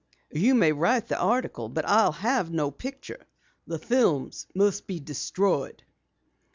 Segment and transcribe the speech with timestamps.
[0.33, 3.27] "You may write the article, but I'll have no picture.
[3.67, 5.83] The films must be destroyed."